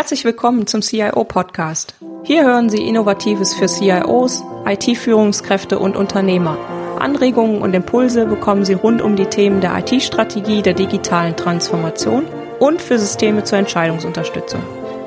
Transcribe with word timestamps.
Herzlich 0.00 0.24
willkommen 0.24 0.66
zum 0.66 0.80
CIO 0.80 1.24
Podcast. 1.24 1.94
Hier 2.22 2.42
hören 2.42 2.70
Sie 2.70 2.88
Innovatives 2.88 3.52
für 3.52 3.66
CIOs, 3.66 4.42
IT-Führungskräfte 4.64 5.78
und 5.78 5.94
Unternehmer. 5.94 6.56
Anregungen 6.98 7.60
und 7.60 7.74
Impulse 7.74 8.24
bekommen 8.24 8.64
Sie 8.64 8.72
rund 8.72 9.02
um 9.02 9.14
die 9.14 9.26
Themen 9.26 9.60
der 9.60 9.76
IT-Strategie, 9.76 10.62
der 10.62 10.72
digitalen 10.72 11.36
Transformation 11.36 12.24
und 12.60 12.80
für 12.80 12.98
Systeme 12.98 13.44
zur 13.44 13.58
Entscheidungsunterstützung. 13.58 14.62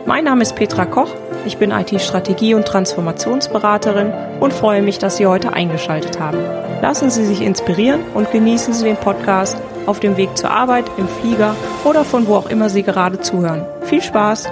Mein 0.06 0.26
Name 0.26 0.44
ist 0.44 0.56
Petra 0.56 0.86
Koch, 0.86 1.10
ich 1.44 1.58
bin 1.58 1.72
IT-Strategie- 1.72 2.54
und 2.54 2.68
Transformationsberaterin 2.68 4.14
und 4.42 4.54
freue 4.54 4.84
mich, 4.84 5.00
dass 5.00 5.18
Sie 5.18 5.26
heute 5.26 5.54
eingeschaltet 5.54 6.20
haben. 6.20 6.38
Lassen 6.84 7.10
Sie 7.10 7.26
sich 7.26 7.42
inspirieren 7.42 8.02
und 8.14 8.32
genießen 8.32 8.76
Sie 8.76 8.84
den 8.84 8.98
Podcast 8.98 9.58
auf 9.88 10.00
dem 10.00 10.18
Weg 10.18 10.38
zur 10.38 10.52
Arbeit, 10.52 10.86
im 10.98 11.08
Flieger 11.08 11.56
oder 11.84 12.06
von 12.06 12.28
wo 12.28 12.36
auch 12.36 12.52
immer 12.52 12.70
Sie 12.70 12.84
gerade 12.84 13.20
zuhören. 13.22 13.66
Viel 13.82 14.04
Spaß! 14.04 14.48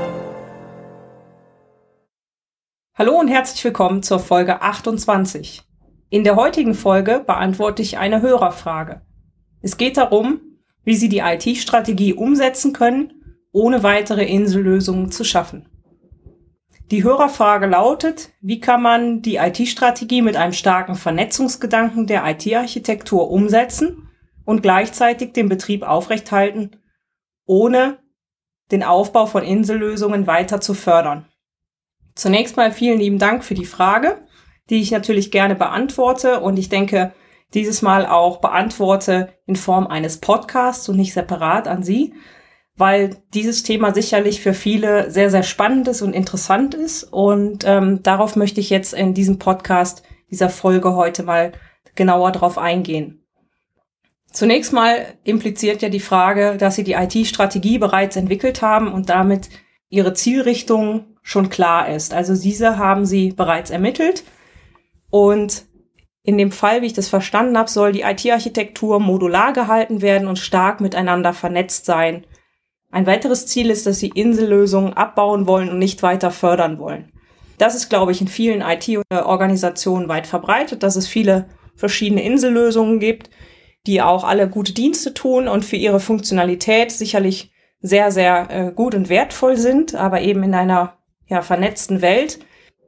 Hallo 2.93 3.17
und 3.17 3.29
herzlich 3.29 3.63
willkommen 3.63 4.03
zur 4.03 4.19
Folge 4.19 4.61
28. 4.61 5.61
In 6.09 6.25
der 6.25 6.35
heutigen 6.35 6.73
Folge 6.73 7.23
beantworte 7.25 7.81
ich 7.81 7.97
eine 7.97 8.21
Hörerfrage. 8.21 9.01
Es 9.61 9.77
geht 9.77 9.95
darum, 9.95 10.41
wie 10.83 10.95
Sie 10.95 11.07
die 11.07 11.19
IT-Strategie 11.19 12.13
umsetzen 12.13 12.73
können, 12.73 13.39
ohne 13.53 13.83
weitere 13.83 14.25
Insellösungen 14.25 15.09
zu 15.09 15.23
schaffen. 15.23 15.69
Die 16.91 17.01
Hörerfrage 17.05 17.65
lautet, 17.65 18.33
wie 18.41 18.59
kann 18.59 18.81
man 18.81 19.21
die 19.21 19.37
IT-Strategie 19.37 20.21
mit 20.21 20.35
einem 20.35 20.51
starken 20.51 20.95
Vernetzungsgedanken 20.95 22.07
der 22.07 22.25
IT-Architektur 22.29 23.31
umsetzen 23.31 24.09
und 24.43 24.63
gleichzeitig 24.63 25.31
den 25.31 25.47
Betrieb 25.47 25.83
aufrechthalten, 25.83 26.75
ohne 27.45 27.99
den 28.69 28.83
Aufbau 28.83 29.27
von 29.27 29.43
Insellösungen 29.43 30.27
weiter 30.27 30.59
zu 30.59 30.73
fördern. 30.73 31.30
Zunächst 32.15 32.57
mal 32.57 32.71
vielen 32.71 32.99
lieben 32.99 33.19
Dank 33.19 33.43
für 33.43 33.53
die 33.53 33.65
Frage, 33.65 34.17
die 34.69 34.81
ich 34.81 34.91
natürlich 34.91 35.31
gerne 35.31 35.55
beantworte 35.55 36.39
und 36.39 36.57
ich 36.57 36.69
denke, 36.69 37.13
dieses 37.53 37.81
Mal 37.81 38.05
auch 38.05 38.37
beantworte 38.37 39.33
in 39.45 39.55
Form 39.55 39.87
eines 39.87 40.17
Podcasts 40.17 40.87
und 40.87 40.95
nicht 40.97 41.13
separat 41.13 41.67
an 41.67 41.83
Sie, 41.83 42.13
weil 42.77 43.17
dieses 43.33 43.63
Thema 43.63 43.93
sicherlich 43.93 44.41
für 44.41 44.53
viele 44.53 45.11
sehr, 45.11 45.29
sehr 45.29 45.43
spannend 45.43 45.87
ist 45.87 46.01
und 46.01 46.13
interessant 46.13 46.73
ist. 46.73 47.03
Und 47.03 47.63
ähm, 47.65 48.01
darauf 48.03 48.35
möchte 48.35 48.61
ich 48.61 48.69
jetzt 48.69 48.93
in 48.93 49.13
diesem 49.13 49.37
Podcast, 49.37 50.03
dieser 50.29 50.49
Folge 50.49 50.95
heute 50.95 51.23
mal 51.23 51.51
genauer 51.95 52.31
drauf 52.31 52.57
eingehen. 52.57 53.25
Zunächst 54.31 54.71
mal 54.71 55.05
impliziert 55.25 55.81
ja 55.81 55.89
die 55.89 55.99
Frage, 55.99 56.55
dass 56.57 56.75
Sie 56.75 56.85
die 56.85 56.93
IT-Strategie 56.93 57.77
bereits 57.77 58.15
entwickelt 58.15 58.61
haben 58.61 58.91
und 58.91 59.09
damit 59.09 59.49
Ihre 59.89 60.13
Zielrichtung 60.13 61.10
schon 61.21 61.49
klar 61.49 61.89
ist. 61.89 62.13
Also 62.13 62.35
diese 62.35 62.77
haben 62.77 63.05
Sie 63.05 63.31
bereits 63.31 63.69
ermittelt. 63.69 64.23
Und 65.09 65.65
in 66.23 66.37
dem 66.37 66.51
Fall, 66.51 66.81
wie 66.81 66.87
ich 66.87 66.93
das 66.93 67.09
verstanden 67.09 67.57
habe, 67.57 67.69
soll 67.69 67.91
die 67.91 68.01
IT-Architektur 68.01 68.99
modular 68.99 69.53
gehalten 69.53 70.01
werden 70.01 70.27
und 70.27 70.39
stark 70.39 70.81
miteinander 70.81 71.33
vernetzt 71.33 71.85
sein. 71.85 72.25
Ein 72.91 73.07
weiteres 73.07 73.47
Ziel 73.47 73.69
ist, 73.69 73.85
dass 73.85 73.99
Sie 73.99 74.11
Insellösungen 74.13 74.93
abbauen 74.93 75.47
wollen 75.47 75.69
und 75.69 75.79
nicht 75.79 76.03
weiter 76.03 76.31
fördern 76.31 76.79
wollen. 76.79 77.11
Das 77.57 77.75
ist, 77.75 77.89
glaube 77.89 78.11
ich, 78.11 78.21
in 78.21 78.27
vielen 78.27 78.61
IT-Organisationen 78.61 80.09
weit 80.09 80.27
verbreitet, 80.27 80.83
dass 80.83 80.95
es 80.95 81.07
viele 81.07 81.49
verschiedene 81.75 82.23
Insellösungen 82.23 82.99
gibt 82.99 83.29
die 83.87 84.01
auch 84.01 84.23
alle 84.23 84.49
gute 84.49 84.73
Dienste 84.73 85.13
tun 85.13 85.47
und 85.47 85.65
für 85.65 85.75
ihre 85.75 85.99
Funktionalität 85.99 86.91
sicherlich 86.91 87.51
sehr, 87.79 88.11
sehr 88.11 88.47
äh, 88.49 88.71
gut 88.71 88.93
und 88.93 89.09
wertvoll 89.09 89.57
sind, 89.57 89.95
aber 89.95 90.21
eben 90.21 90.43
in 90.43 90.53
einer 90.53 90.97
ja, 91.31 91.41
vernetzten 91.41 92.01
Welt 92.01 92.39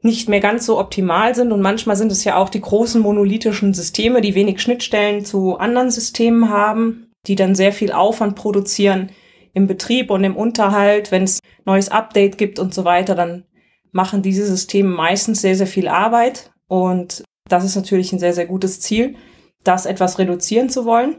nicht 0.01 0.29
mehr 0.29 0.41
ganz 0.41 0.65
so 0.65 0.79
optimal 0.79 1.33
sind. 1.33 1.51
Und 1.51 1.61
manchmal 1.61 1.95
sind 1.95 2.11
es 2.11 2.23
ja 2.23 2.37
auch 2.37 2.49
die 2.49 2.61
großen 2.61 3.01
monolithischen 3.01 3.73
Systeme, 3.73 4.21
die 4.21 4.35
wenig 4.35 4.61
Schnittstellen 4.61 5.25
zu 5.25 5.57
anderen 5.57 5.89
Systemen 5.89 6.49
haben, 6.49 7.07
die 7.25 7.35
dann 7.35 7.55
sehr 7.55 7.73
viel 7.73 7.91
Aufwand 7.91 8.35
produzieren 8.35 9.11
im 9.53 9.65
Betrieb 9.65 10.11
und 10.11 10.23
im 10.23 10.35
Unterhalt. 10.35 11.11
Wenn 11.11 11.23
es 11.23 11.39
neues 11.65 11.89
Update 11.89 12.37
gibt 12.37 12.59
und 12.59 12.73
so 12.73 12.85
weiter, 12.85 13.15
dann 13.15 13.45
machen 13.91 14.21
diese 14.21 14.45
Systeme 14.45 14.89
meistens 14.89 15.41
sehr, 15.41 15.55
sehr 15.55 15.67
viel 15.67 15.87
Arbeit. 15.87 16.51
Und 16.67 17.23
das 17.49 17.63
ist 17.63 17.75
natürlich 17.75 18.11
ein 18.13 18.19
sehr, 18.19 18.33
sehr 18.33 18.45
gutes 18.45 18.81
Ziel 18.81 19.15
das 19.63 19.85
etwas 19.85 20.19
reduzieren 20.19 20.69
zu 20.69 20.85
wollen. 20.85 21.15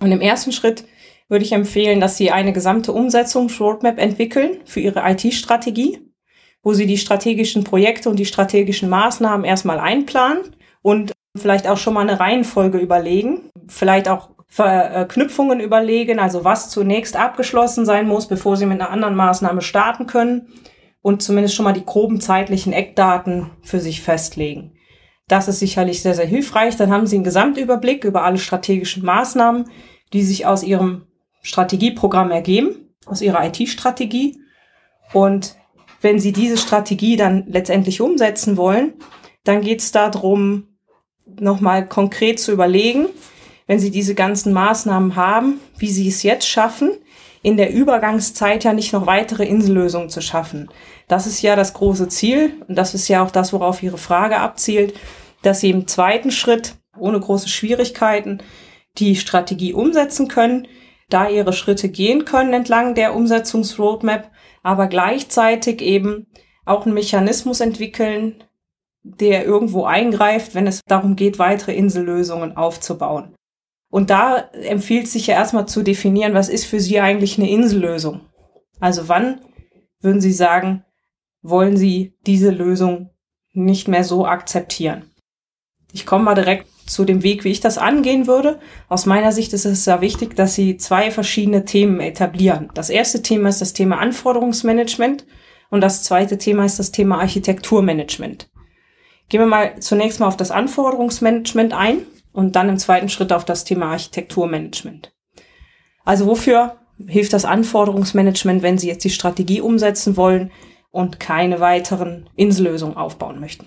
Und 0.00 0.12
im 0.12 0.20
ersten 0.20 0.52
Schritt 0.52 0.84
würde 1.28 1.44
ich 1.44 1.52
empfehlen, 1.52 2.00
dass 2.00 2.16
Sie 2.16 2.30
eine 2.30 2.52
gesamte 2.52 2.92
Umsetzungsroadmap 2.92 3.98
entwickeln 3.98 4.60
für 4.64 4.80
Ihre 4.80 5.02
IT-Strategie, 5.10 6.09
wo 6.62 6.72
Sie 6.72 6.86
die 6.86 6.98
strategischen 6.98 7.64
Projekte 7.64 8.08
und 8.10 8.18
die 8.18 8.26
strategischen 8.26 8.88
Maßnahmen 8.88 9.44
erstmal 9.44 9.78
einplanen 9.78 10.42
und 10.82 11.12
vielleicht 11.36 11.66
auch 11.66 11.78
schon 11.78 11.94
mal 11.94 12.08
eine 12.08 12.20
Reihenfolge 12.20 12.78
überlegen, 12.78 13.50
vielleicht 13.68 14.08
auch 14.08 14.30
Verknüpfungen 14.48 15.60
überlegen, 15.60 16.18
also 16.18 16.44
was 16.44 16.70
zunächst 16.70 17.16
abgeschlossen 17.16 17.86
sein 17.86 18.08
muss, 18.08 18.26
bevor 18.26 18.56
Sie 18.56 18.66
mit 18.66 18.80
einer 18.80 18.90
anderen 18.90 19.14
Maßnahme 19.14 19.62
starten 19.62 20.06
können 20.06 20.48
und 21.02 21.22
zumindest 21.22 21.54
schon 21.54 21.64
mal 21.64 21.72
die 21.72 21.86
groben 21.86 22.20
zeitlichen 22.20 22.72
Eckdaten 22.72 23.50
für 23.62 23.80
sich 23.80 24.02
festlegen. 24.02 24.72
Das 25.28 25.46
ist 25.46 25.60
sicherlich 25.60 26.02
sehr, 26.02 26.14
sehr 26.14 26.26
hilfreich. 26.26 26.76
Dann 26.76 26.90
haben 26.90 27.06
Sie 27.06 27.14
einen 27.14 27.24
Gesamtüberblick 27.24 28.04
über 28.04 28.24
alle 28.24 28.38
strategischen 28.38 29.04
Maßnahmen, 29.04 29.70
die 30.12 30.22
sich 30.22 30.46
aus 30.46 30.64
Ihrem 30.64 31.06
Strategieprogramm 31.42 32.32
ergeben, 32.32 32.96
aus 33.06 33.22
Ihrer 33.22 33.46
IT-Strategie. 33.46 34.40
Und 35.12 35.54
wenn 36.00 36.18
Sie 36.18 36.32
diese 36.32 36.56
Strategie 36.56 37.16
dann 37.16 37.44
letztendlich 37.48 38.00
umsetzen 38.00 38.56
wollen, 38.56 38.94
dann 39.44 39.60
geht 39.60 39.80
es 39.80 39.92
darum, 39.92 40.68
nochmal 41.38 41.86
konkret 41.86 42.40
zu 42.40 42.52
überlegen, 42.52 43.06
wenn 43.66 43.78
Sie 43.78 43.90
diese 43.90 44.14
ganzen 44.14 44.52
Maßnahmen 44.52 45.16
haben, 45.16 45.60
wie 45.78 45.90
Sie 45.90 46.08
es 46.08 46.22
jetzt 46.22 46.48
schaffen, 46.48 46.90
in 47.42 47.56
der 47.56 47.72
Übergangszeit 47.72 48.64
ja 48.64 48.72
nicht 48.72 48.92
noch 48.92 49.06
weitere 49.06 49.44
Insellösungen 49.44 50.10
zu 50.10 50.20
schaffen. 50.20 50.68
Das 51.08 51.26
ist 51.26 51.40
ja 51.40 51.56
das 51.56 51.72
große 51.72 52.08
Ziel 52.08 52.54
und 52.68 52.76
das 52.76 52.94
ist 52.94 53.08
ja 53.08 53.24
auch 53.24 53.30
das, 53.30 53.52
worauf 53.52 53.82
Ihre 53.82 53.98
Frage 53.98 54.38
abzielt, 54.38 54.94
dass 55.42 55.60
sie 55.60 55.70
im 55.70 55.86
zweiten 55.86 56.30
Schritt 56.30 56.74
ohne 56.98 57.18
große 57.18 57.48
Schwierigkeiten 57.48 58.38
die 58.98 59.16
Strategie 59.16 59.72
umsetzen 59.72 60.28
können, 60.28 60.68
da 61.08 61.28
ihre 61.28 61.52
Schritte 61.52 61.88
gehen 61.88 62.24
können 62.24 62.52
entlang 62.52 62.94
der 62.94 63.14
Umsetzungsroadmap, 63.14 64.30
aber 64.62 64.86
gleichzeitig 64.86 65.80
eben 65.80 66.26
auch 66.64 66.84
einen 66.84 66.94
Mechanismus 66.94 67.60
entwickeln, 67.60 68.44
der 69.02 69.44
irgendwo 69.44 69.84
eingreift, 69.84 70.54
wenn 70.54 70.66
es 70.66 70.80
darum 70.86 71.16
geht, 71.16 71.38
weitere 71.38 71.74
Insellösungen 71.74 72.56
aufzubauen. 72.56 73.34
Und 73.90 74.10
da 74.10 74.36
empfiehlt 74.52 75.08
sich 75.08 75.26
ja 75.26 75.34
erstmal 75.34 75.66
zu 75.66 75.82
definieren, 75.82 76.34
was 76.34 76.48
ist 76.48 76.64
für 76.64 76.80
Sie 76.80 77.00
eigentlich 77.00 77.38
eine 77.38 77.50
Insellösung? 77.50 78.20
Also 78.78 79.08
wann 79.08 79.40
würden 80.00 80.20
Sie 80.20 80.32
sagen, 80.32 80.84
wollen 81.42 81.76
Sie 81.76 82.14
diese 82.26 82.50
Lösung 82.50 83.10
nicht 83.52 83.88
mehr 83.88 84.04
so 84.04 84.26
akzeptieren? 84.26 85.10
Ich 85.92 86.06
komme 86.06 86.24
mal 86.24 86.34
direkt 86.34 86.66
zu 86.90 87.04
dem 87.04 87.22
Weg, 87.22 87.44
wie 87.44 87.50
ich 87.50 87.60
das 87.60 87.78
angehen 87.78 88.26
würde. 88.26 88.58
Aus 88.88 89.06
meiner 89.06 89.32
Sicht 89.32 89.52
ist 89.52 89.64
es 89.64 89.84
sehr 89.84 90.00
wichtig, 90.00 90.34
dass 90.34 90.54
Sie 90.54 90.76
zwei 90.76 91.10
verschiedene 91.10 91.64
Themen 91.64 92.00
etablieren. 92.00 92.68
Das 92.74 92.90
erste 92.90 93.22
Thema 93.22 93.48
ist 93.48 93.60
das 93.60 93.72
Thema 93.72 93.98
Anforderungsmanagement 93.98 95.24
und 95.70 95.80
das 95.80 96.02
zweite 96.02 96.36
Thema 96.36 96.64
ist 96.64 96.78
das 96.78 96.90
Thema 96.90 97.20
Architekturmanagement. 97.20 98.50
Gehen 99.28 99.40
wir 99.40 99.46
mal 99.46 99.78
zunächst 99.78 100.18
mal 100.18 100.26
auf 100.26 100.36
das 100.36 100.50
Anforderungsmanagement 100.50 101.72
ein 101.72 101.98
und 102.32 102.56
dann 102.56 102.68
im 102.68 102.78
zweiten 102.78 103.08
Schritt 103.08 103.32
auf 103.32 103.44
das 103.44 103.64
Thema 103.64 103.92
Architekturmanagement. 103.92 105.12
Also 106.04 106.26
wofür 106.26 106.76
hilft 107.06 107.32
das 107.32 107.44
Anforderungsmanagement, 107.44 108.62
wenn 108.62 108.78
Sie 108.78 108.88
jetzt 108.88 109.04
die 109.04 109.10
Strategie 109.10 109.60
umsetzen 109.60 110.16
wollen 110.16 110.50
und 110.90 111.20
keine 111.20 111.60
weiteren 111.60 112.28
Insellösungen 112.34 112.96
aufbauen 112.96 113.38
möchten? 113.38 113.66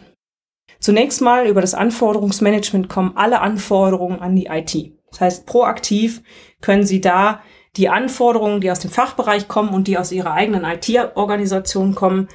Zunächst 0.84 1.22
mal 1.22 1.48
über 1.48 1.62
das 1.62 1.76
Anforderungsmanagement 1.76 2.90
kommen 2.90 3.14
alle 3.16 3.40
Anforderungen 3.40 4.20
an 4.20 4.36
die 4.36 4.48
IT. 4.48 4.92
Das 5.12 5.22
heißt, 5.22 5.46
proaktiv 5.46 6.22
können 6.60 6.86
Sie 6.86 7.00
da 7.00 7.40
die 7.78 7.88
Anforderungen, 7.88 8.60
die 8.60 8.70
aus 8.70 8.80
dem 8.80 8.92
Fachbereich 8.92 9.48
kommen 9.48 9.70
und 9.70 9.88
die 9.88 9.98
aus 9.98 10.12
Ihrer 10.12 10.34
eigenen 10.34 10.66
IT-Organisation 10.66 11.96
kommen, 11.96 12.28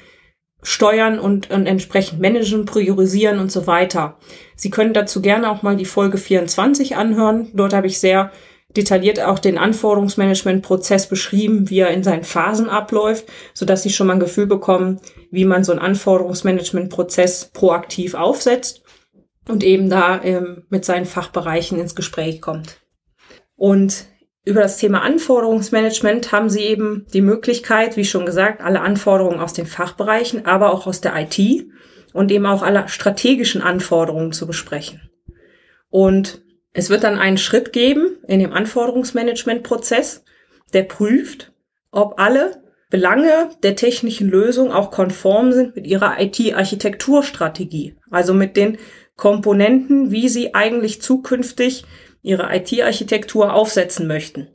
steuern 0.62 1.18
und, 1.18 1.50
und 1.50 1.66
entsprechend 1.66 2.22
managen, 2.22 2.64
priorisieren 2.64 3.38
und 3.38 3.52
so 3.52 3.66
weiter. 3.66 4.16
Sie 4.56 4.70
können 4.70 4.94
dazu 4.94 5.20
gerne 5.20 5.50
auch 5.50 5.60
mal 5.60 5.76
die 5.76 5.84
Folge 5.84 6.16
24 6.16 6.96
anhören. 6.96 7.50
Dort 7.52 7.74
habe 7.74 7.86
ich 7.86 8.00
sehr 8.00 8.32
detailliert 8.76 9.20
auch 9.20 9.38
den 9.38 9.58
Anforderungsmanagement-Prozess 9.58 11.08
beschrieben, 11.08 11.70
wie 11.70 11.80
er 11.80 11.90
in 11.90 12.04
seinen 12.04 12.24
Phasen 12.24 12.68
abläuft, 12.68 13.26
so 13.54 13.64
dass 13.64 13.82
Sie 13.82 13.90
schon 13.90 14.06
mal 14.06 14.14
ein 14.14 14.20
Gefühl 14.20 14.46
bekommen, 14.46 15.00
wie 15.30 15.44
man 15.44 15.64
so 15.64 15.72
einen 15.72 15.80
Anforderungsmanagement-Prozess 15.80 17.50
proaktiv 17.52 18.14
aufsetzt 18.14 18.82
und 19.48 19.64
eben 19.64 19.88
da 19.88 20.22
ähm, 20.22 20.64
mit 20.68 20.84
seinen 20.84 21.06
Fachbereichen 21.06 21.80
ins 21.80 21.94
Gespräch 21.94 22.42
kommt. 22.42 22.80
Und 23.56 24.06
über 24.44 24.60
das 24.62 24.76
Thema 24.76 25.02
Anforderungsmanagement 25.02 26.32
haben 26.32 26.50
Sie 26.50 26.60
eben 26.60 27.06
die 27.12 27.22
Möglichkeit, 27.22 27.96
wie 27.96 28.04
schon 28.04 28.26
gesagt, 28.26 28.60
alle 28.60 28.80
Anforderungen 28.80 29.40
aus 29.40 29.52
den 29.52 29.66
Fachbereichen, 29.66 30.46
aber 30.46 30.72
auch 30.72 30.86
aus 30.86 31.00
der 31.00 31.14
IT 31.16 31.66
und 32.12 32.30
eben 32.30 32.46
auch 32.46 32.62
alle 32.62 32.88
strategischen 32.88 33.62
Anforderungen 33.62 34.32
zu 34.32 34.46
besprechen. 34.46 35.10
Und 35.90 36.42
es 36.78 36.90
wird 36.90 37.02
dann 37.02 37.18
einen 37.18 37.38
Schritt 37.38 37.72
geben 37.72 38.18
in 38.28 38.38
dem 38.38 38.52
Anforderungsmanagementprozess, 38.52 40.22
der 40.72 40.84
prüft, 40.84 41.52
ob 41.90 42.20
alle 42.20 42.62
Belange 42.88 43.50
der 43.64 43.74
technischen 43.74 44.28
Lösung 44.28 44.70
auch 44.70 44.92
konform 44.92 45.50
sind 45.50 45.74
mit 45.74 45.88
ihrer 45.88 46.20
IT-Architekturstrategie, 46.20 47.96
also 48.12 48.32
mit 48.32 48.56
den 48.56 48.78
Komponenten, 49.16 50.12
wie 50.12 50.28
sie 50.28 50.54
eigentlich 50.54 51.02
zukünftig 51.02 51.84
ihre 52.22 52.54
IT-Architektur 52.54 53.54
aufsetzen 53.54 54.06
möchten. 54.06 54.46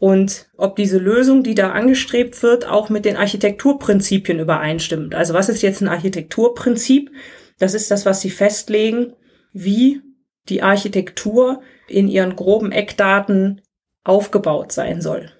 Und 0.00 0.48
ob 0.56 0.74
diese 0.74 0.98
Lösung, 0.98 1.44
die 1.44 1.54
da 1.54 1.70
angestrebt 1.70 2.42
wird, 2.42 2.66
auch 2.66 2.88
mit 2.88 3.04
den 3.04 3.16
Architekturprinzipien 3.16 4.40
übereinstimmt. 4.40 5.14
Also 5.14 5.32
was 5.32 5.48
ist 5.48 5.62
jetzt 5.62 5.80
ein 5.80 5.88
Architekturprinzip? 5.88 7.12
Das 7.60 7.74
ist 7.74 7.92
das, 7.92 8.04
was 8.04 8.20
Sie 8.20 8.30
festlegen, 8.30 9.12
wie 9.52 10.00
die 10.48 10.62
Architektur 10.62 11.62
in 11.86 12.08
ihren 12.08 12.36
groben 12.36 12.72
Eckdaten 12.72 13.62
aufgebaut 14.04 14.72
sein 14.72 15.00
soll. 15.00 15.32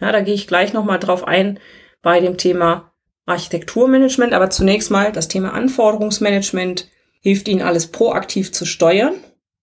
Ja, 0.00 0.12
da 0.12 0.20
gehe 0.20 0.34
ich 0.34 0.46
gleich 0.46 0.72
nochmal 0.72 0.98
drauf 0.98 1.26
ein 1.26 1.58
bei 2.02 2.20
dem 2.20 2.36
Thema 2.36 2.92
Architekturmanagement. 3.26 4.34
Aber 4.34 4.50
zunächst 4.50 4.90
mal 4.90 5.12
das 5.12 5.28
Thema 5.28 5.52
Anforderungsmanagement 5.52 6.88
hilft 7.20 7.48
Ihnen 7.48 7.62
alles 7.62 7.86
proaktiv 7.86 8.52
zu 8.52 8.66
steuern 8.66 9.14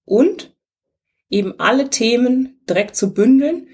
und 0.06 0.56
eben 1.30 1.60
alle 1.60 1.90
Themen 1.90 2.62
direkt 2.68 2.96
zu 2.96 3.14
bündeln 3.14 3.68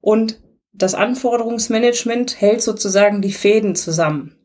und 0.00 0.40
das 0.72 0.94
Anforderungsmanagement 0.94 2.40
hält 2.40 2.62
sozusagen 2.62 3.22
die 3.22 3.32
Fäden 3.32 3.74
zusammen. 3.76 4.36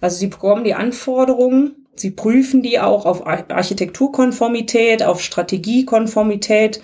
Also 0.00 0.16
Sie 0.16 0.26
bekommen 0.28 0.64
die 0.64 0.74
Anforderungen, 0.74 1.81
Sie 1.94 2.10
prüfen 2.10 2.62
die 2.62 2.80
auch 2.80 3.04
auf 3.04 3.26
Architekturkonformität, 3.26 5.02
auf 5.02 5.22
Strategiekonformität 5.22 6.80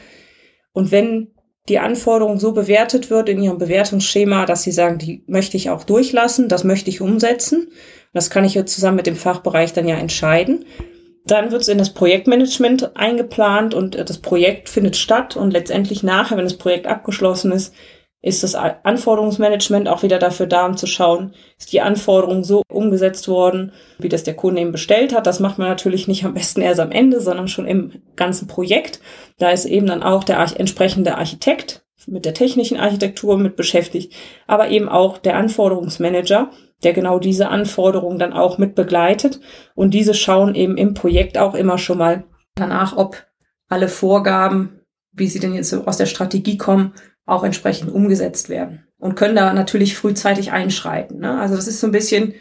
und 0.72 0.90
wenn 0.90 1.28
die 1.69 1.78
Anforderung 1.78 2.38
so 2.38 2.52
bewertet 2.52 3.10
wird 3.10 3.28
in 3.28 3.43
Ihrem 3.43 3.58
Bewertungsschema, 3.58 4.46
dass 4.46 4.62
Sie 4.62 4.72
sagen, 4.72 4.99
die 4.99 5.22
möchte 5.26 5.56
ich 5.56 5.70
auch 5.70 5.84
durchlassen, 5.84 6.49
das 6.49 6.64
möchte 6.64 6.88
ich 6.90 7.00
umsetzen. 7.00 7.69
Das 8.14 8.31
kann 8.31 8.44
ich 8.44 8.55
jetzt 8.55 8.75
zusammen 8.75 8.96
mit 8.96 9.06
dem 9.06 9.16
Fachbereich 9.16 9.75
dann 9.75 9.87
ja 9.87 9.96
entscheiden. 9.96 10.64
Dann 11.26 11.50
wird 11.50 11.62
es 11.62 11.69
in 11.69 11.76
das 11.76 11.93
Projektmanagement 11.93 12.96
eingeplant 12.96 13.75
und 13.75 13.96
das 13.96 14.19
Projekt 14.19 14.70
findet 14.70 14.96
statt 14.96 15.37
und 15.37 15.50
letztendlich 15.50 16.02
nachher, 16.02 16.38
wenn 16.38 16.44
das 16.44 16.56
Projekt 16.56 16.87
abgeschlossen 16.87 17.52
ist, 17.52 17.75
ist 18.20 18.43
das 18.43 18.55
Anforderungsmanagement 18.56 19.88
auch 19.88 20.03
wieder 20.03 20.19
dafür 20.19 20.47
da, 20.47 20.67
um 20.67 20.76
zu 20.76 20.87
schauen, 20.87 21.35
ist 21.56 21.73
die 21.73 21.81
Anforderung 21.81 22.43
so 22.43 22.62
umgesetzt 22.69 23.29
worden, 23.29 23.73
wie 23.99 24.09
das 24.09 24.25
der 24.25 24.35
Kunde 24.35 24.61
eben 24.61 24.73
bestellt 24.73 25.15
hat. 25.15 25.26
Das 25.26 25.38
macht 25.38 25.59
man 25.59 25.69
natürlich 25.69 26.09
nicht 26.09 26.25
am 26.25 26.35
besten 26.35 26.61
erst 26.61 26.81
am 26.81 26.91
Ende, 26.91 27.20
sondern 27.20 27.47
schon 27.47 27.67
im 27.67 28.03
ganzen 28.17 28.49
Projekt. 28.49 29.00
Da 29.38 29.50
ist 29.50 29.67
eben 29.67 29.87
dann 29.87 30.03
auch 30.03 30.25
der 30.25 30.41
entsprechende 30.59 31.17
Architekt 31.17 31.85
mit 32.06 32.25
der 32.25 32.35
technischen 32.35 32.79
Architektur 32.79 33.38
mit 33.38 33.55
beschäftigt, 33.55 34.15
aber 34.47 34.69
eben 34.70 34.88
auch 34.88 35.19
der 35.19 35.37
Anforderungsmanager, 35.37 36.50
der 36.82 36.93
genau 36.93 37.19
diese 37.19 37.49
Anforderungen 37.49 38.19
dann 38.19 38.32
auch 38.32 38.59
mit 38.59 38.75
begleitet. 38.75 39.41
Und 39.75 39.94
diese 39.94 40.15
schauen 40.15 40.55
eben 40.55 40.76
im 40.76 40.94
Projekt 40.94 41.38
auch 41.38 41.55
immer 41.55 41.79
schon 41.79 41.99
mal 41.99 42.25
danach, 42.55 42.97
ob 42.97 43.26
alle 43.69 43.88
Vorgaben, 43.88 44.78
wie 45.12 45.28
sie 45.28 45.40
denn 45.40 45.55
jetzt 45.55 45.72
aus 45.75 45.96
der 45.96 46.06
Strategie 46.06 46.56
kommen, 46.56 46.94
auch 47.26 47.44
entsprechend 47.44 47.93
umgesetzt 47.93 48.49
werden. 48.49 48.84
Und 48.99 49.14
können 49.14 49.37
da 49.37 49.52
natürlich 49.52 49.96
frühzeitig 49.96 50.50
einschreiten. 50.50 51.20
Ne? 51.20 51.38
Also 51.38 51.55
das 51.55 51.69
ist 51.69 51.81
so 51.81 51.87
ein 51.87 51.93
bisschen, 51.93 52.34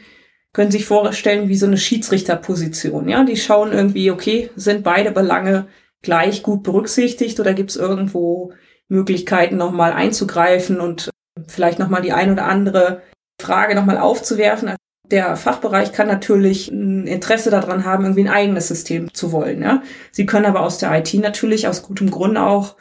können 0.53 0.71
sich 0.71 0.85
vorstellen, 0.85 1.49
wie 1.49 1.57
so 1.57 1.67
eine 1.67 1.77
Schiedsrichterposition. 1.77 3.07
Ja, 3.09 3.23
die 3.23 3.37
schauen 3.37 3.73
irgendwie, 3.73 4.09
okay, 4.09 4.49
sind 4.55 4.83
beide 4.83 5.11
Belange 5.11 5.67
gleich 6.01 6.41
gut 6.41 6.63
berücksichtigt 6.63 7.39
oder 7.39 7.53
gibt 7.53 7.71
es 7.71 7.75
irgendwo 7.75 8.53
Möglichkeiten, 8.87 9.57
nochmal 9.57 9.93
einzugreifen 9.93 10.79
und 10.79 11.09
vielleicht 11.47 11.79
nochmal 11.79 12.01
die 12.01 12.13
ein 12.13 12.31
oder 12.31 12.45
andere 12.45 13.01
Frage 13.39 13.75
nochmal 13.75 13.97
aufzuwerfen. 13.97 14.69
Also 14.69 14.77
der 15.11 15.35
Fachbereich 15.35 15.91
kann 15.93 16.07
natürlich 16.07 16.69
ein 16.69 17.07
Interesse 17.07 17.49
daran 17.49 17.85
haben, 17.85 18.03
irgendwie 18.03 18.23
ein 18.23 18.33
eigenes 18.33 18.67
System 18.67 19.13
zu 19.13 19.31
wollen. 19.31 19.61
Ja? 19.61 19.81
Sie 20.11 20.25
können 20.25 20.45
aber 20.45 20.61
aus 20.61 20.77
der 20.77 20.97
IT 20.97 21.13
natürlich 21.15 21.67
aus 21.67 21.83
gutem 21.83 22.11
Grund 22.11 22.37
auch 22.37 22.75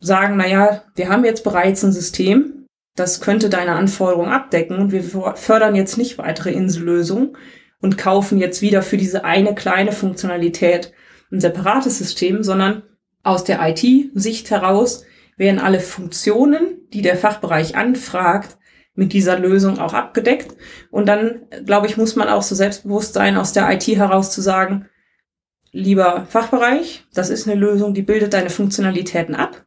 sagen, 0.00 0.36
na 0.36 0.46
ja, 0.46 0.82
wir 0.94 1.08
haben 1.08 1.24
jetzt 1.24 1.44
bereits 1.44 1.84
ein 1.84 1.92
System, 1.92 2.66
das 2.96 3.20
könnte 3.20 3.48
deine 3.48 3.72
Anforderungen 3.72 4.32
abdecken 4.32 4.78
und 4.78 4.92
wir 4.92 5.02
fördern 5.36 5.74
jetzt 5.74 5.96
nicht 5.96 6.18
weitere 6.18 6.52
Insellösungen 6.52 7.36
und 7.80 7.98
kaufen 7.98 8.38
jetzt 8.38 8.62
wieder 8.62 8.82
für 8.82 8.96
diese 8.96 9.24
eine 9.24 9.54
kleine 9.54 9.92
Funktionalität 9.92 10.92
ein 11.30 11.40
separates 11.40 11.98
System, 11.98 12.42
sondern 12.42 12.82
aus 13.22 13.44
der 13.44 13.60
IT-Sicht 13.66 14.50
heraus 14.50 15.04
werden 15.36 15.60
alle 15.60 15.80
Funktionen, 15.80 16.80
die 16.92 17.02
der 17.02 17.16
Fachbereich 17.16 17.76
anfragt, 17.76 18.58
mit 18.94 19.12
dieser 19.12 19.38
Lösung 19.38 19.78
auch 19.78 19.94
abgedeckt. 19.94 20.54
Und 20.90 21.06
dann, 21.06 21.42
glaube 21.64 21.86
ich, 21.86 21.96
muss 21.96 22.16
man 22.16 22.28
auch 22.28 22.42
so 22.42 22.54
selbstbewusst 22.54 23.14
sein, 23.14 23.36
aus 23.36 23.52
der 23.52 23.70
IT 23.70 23.86
heraus 23.86 24.30
zu 24.30 24.40
sagen, 24.40 24.86
lieber 25.72 26.26
Fachbereich, 26.28 27.04
das 27.14 27.30
ist 27.30 27.48
eine 27.48 27.58
Lösung, 27.58 27.94
die 27.94 28.02
bildet 28.02 28.34
deine 28.34 28.50
Funktionalitäten 28.50 29.34
ab. 29.34 29.64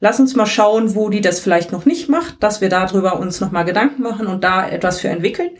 Lass 0.00 0.20
uns 0.20 0.36
mal 0.36 0.46
schauen, 0.46 0.94
wo 0.94 1.08
die 1.08 1.20
das 1.20 1.40
vielleicht 1.40 1.72
noch 1.72 1.84
nicht 1.84 2.08
macht, 2.08 2.42
dass 2.42 2.60
wir 2.60 2.68
darüber 2.68 3.18
uns 3.18 3.40
nochmal 3.40 3.64
Gedanken 3.64 4.02
machen 4.02 4.26
und 4.26 4.44
da 4.44 4.68
etwas 4.68 5.00
für 5.00 5.08
entwickeln. 5.08 5.50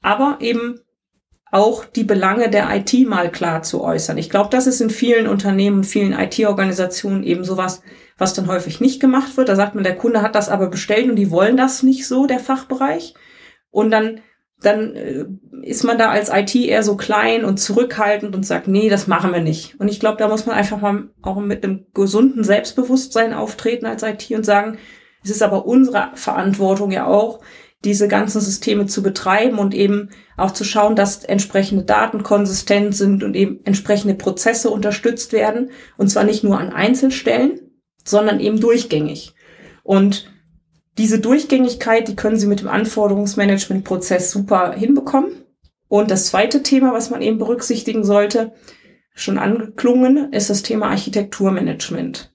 Aber 0.00 0.38
eben 0.40 0.80
auch 1.54 1.84
die 1.84 2.02
Belange 2.02 2.50
der 2.50 2.68
IT 2.74 2.92
mal 3.06 3.30
klar 3.30 3.62
zu 3.62 3.82
äußern. 3.82 4.18
Ich 4.18 4.28
glaube, 4.28 4.50
das 4.50 4.66
ist 4.66 4.80
in 4.80 4.90
vielen 4.90 5.28
Unternehmen, 5.28 5.84
vielen 5.84 6.12
IT-Organisationen 6.12 7.22
eben 7.22 7.44
sowas, 7.44 7.80
was 8.18 8.34
dann 8.34 8.48
häufig 8.48 8.80
nicht 8.80 9.00
gemacht 9.00 9.36
wird. 9.36 9.48
Da 9.48 9.54
sagt 9.54 9.76
man, 9.76 9.84
der 9.84 9.94
Kunde 9.94 10.20
hat 10.20 10.34
das 10.34 10.48
aber 10.48 10.68
bestellt 10.68 11.08
und 11.08 11.14
die 11.14 11.30
wollen 11.30 11.56
das 11.56 11.84
nicht 11.84 12.08
so, 12.08 12.26
der 12.26 12.40
Fachbereich. 12.40 13.14
Und 13.70 13.92
dann, 13.92 14.20
dann 14.62 14.96
äh, 14.96 15.26
ist 15.62 15.84
man 15.84 15.96
da 15.96 16.10
als 16.10 16.28
IT 16.28 16.56
eher 16.56 16.82
so 16.82 16.96
klein 16.96 17.44
und 17.44 17.58
zurückhaltend 17.58 18.34
und 18.34 18.44
sagt, 18.44 18.66
nee, 18.66 18.88
das 18.88 19.06
machen 19.06 19.32
wir 19.32 19.40
nicht. 19.40 19.78
Und 19.78 19.86
ich 19.86 20.00
glaube, 20.00 20.16
da 20.18 20.26
muss 20.26 20.46
man 20.46 20.56
einfach 20.56 20.80
mal 20.80 21.10
auch 21.22 21.38
mit 21.38 21.62
einem 21.62 21.86
gesunden 21.94 22.42
Selbstbewusstsein 22.42 23.32
auftreten 23.32 23.86
als 23.86 24.02
IT 24.02 24.28
und 24.32 24.44
sagen, 24.44 24.76
es 25.22 25.30
ist 25.30 25.42
aber 25.42 25.66
unsere 25.66 26.10
Verantwortung 26.14 26.90
ja 26.90 27.06
auch, 27.06 27.40
diese 27.84 28.08
ganzen 28.08 28.40
Systeme 28.40 28.86
zu 28.86 29.02
betreiben 29.02 29.58
und 29.58 29.74
eben 29.74 30.10
auch 30.36 30.52
zu 30.52 30.64
schauen, 30.64 30.96
dass 30.96 31.24
entsprechende 31.24 31.84
Daten 31.84 32.22
konsistent 32.22 32.96
sind 32.96 33.22
und 33.22 33.36
eben 33.36 33.60
entsprechende 33.64 34.14
Prozesse 34.14 34.70
unterstützt 34.70 35.32
werden. 35.32 35.70
Und 35.96 36.08
zwar 36.08 36.24
nicht 36.24 36.42
nur 36.44 36.58
an 36.58 36.72
Einzelstellen, 36.72 37.60
sondern 38.04 38.40
eben 38.40 38.60
durchgängig. 38.60 39.34
Und 39.82 40.30
diese 40.98 41.18
Durchgängigkeit, 41.18 42.08
die 42.08 42.16
können 42.16 42.38
Sie 42.38 42.46
mit 42.46 42.60
dem 42.60 42.68
Anforderungsmanagementprozess 42.68 44.30
super 44.30 44.72
hinbekommen. 44.72 45.44
Und 45.88 46.10
das 46.10 46.26
zweite 46.26 46.62
Thema, 46.62 46.92
was 46.92 47.10
man 47.10 47.22
eben 47.22 47.38
berücksichtigen 47.38 48.04
sollte, 48.04 48.52
schon 49.14 49.38
angeklungen, 49.38 50.32
ist 50.32 50.50
das 50.50 50.62
Thema 50.62 50.88
Architekturmanagement. 50.90 52.32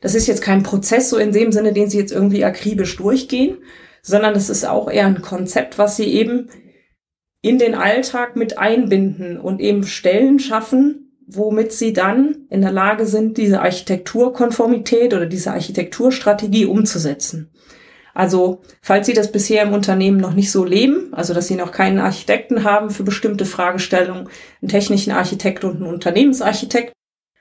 Das 0.00 0.14
ist 0.14 0.26
jetzt 0.26 0.42
kein 0.42 0.62
Prozess 0.62 1.10
so 1.10 1.16
in 1.16 1.32
dem 1.32 1.52
Sinne, 1.52 1.72
den 1.72 1.90
Sie 1.90 1.98
jetzt 1.98 2.12
irgendwie 2.12 2.44
akribisch 2.44 2.96
durchgehen, 2.96 3.58
sondern 4.02 4.34
es 4.34 4.48
ist 4.48 4.64
auch 4.64 4.90
eher 4.90 5.06
ein 5.06 5.22
Konzept, 5.22 5.78
was 5.78 5.96
Sie 5.96 6.06
eben 6.06 6.48
in 7.40 7.58
den 7.58 7.74
Alltag 7.74 8.36
mit 8.36 8.58
einbinden 8.58 9.38
und 9.38 9.60
eben 9.60 9.84
Stellen 9.84 10.38
schaffen, 10.38 11.08
womit 11.26 11.72
sie 11.72 11.92
dann 11.92 12.46
in 12.48 12.62
der 12.62 12.72
Lage 12.72 13.06
sind, 13.06 13.36
diese 13.36 13.60
Architekturkonformität 13.60 15.14
oder 15.14 15.26
diese 15.26 15.52
Architekturstrategie 15.52 16.66
umzusetzen. 16.66 17.52
Also, 18.14 18.62
falls 18.82 19.06
Sie 19.06 19.12
das 19.12 19.30
bisher 19.30 19.62
im 19.62 19.72
Unternehmen 19.72 20.18
noch 20.18 20.34
nicht 20.34 20.50
so 20.50 20.64
leben, 20.64 21.14
also 21.14 21.34
dass 21.34 21.46
Sie 21.46 21.54
noch 21.54 21.70
keinen 21.70 22.00
Architekten 22.00 22.64
haben 22.64 22.90
für 22.90 23.04
bestimmte 23.04 23.44
Fragestellungen, 23.44 24.28
einen 24.60 24.68
technischen 24.68 25.12
Architekt 25.12 25.62
und 25.62 25.76
einen 25.76 25.86
Unternehmensarchitekt. 25.86 26.92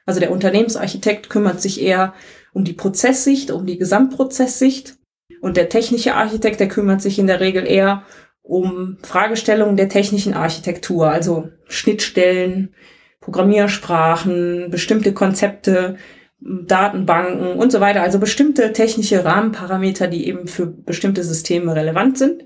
Also 0.05 0.19
der 0.19 0.31
Unternehmensarchitekt 0.31 1.29
kümmert 1.29 1.61
sich 1.61 1.81
eher 1.81 2.13
um 2.53 2.63
die 2.63 2.73
Prozesssicht, 2.73 3.49
um 3.49 3.65
die 3.65 3.79
Gesamtprozesssicht 3.79 4.96
und 5.41 5.57
der 5.57 5.69
technische 5.69 6.15
Architekt, 6.15 6.59
der 6.59 6.67
kümmert 6.67 7.01
sich 7.01 7.19
in 7.19 7.27
der 7.27 7.39
Regel 7.39 7.65
eher 7.65 8.03
um 8.41 8.97
Fragestellungen 9.03 9.75
der 9.77 9.89
technischen 9.89 10.33
Architektur, 10.33 11.09
also 11.09 11.49
Schnittstellen, 11.67 12.73
Programmiersprachen, 13.19 14.69
bestimmte 14.69 15.13
Konzepte, 15.13 15.97
Datenbanken 16.39 17.53
und 17.53 17.71
so 17.71 17.81
weiter, 17.81 18.01
also 18.01 18.19
bestimmte 18.19 18.71
technische 18.71 19.25
Rahmenparameter, 19.25 20.07
die 20.07 20.27
eben 20.27 20.47
für 20.47 20.67
bestimmte 20.67 21.23
Systeme 21.23 21.75
relevant 21.75 22.17
sind. 22.17 22.45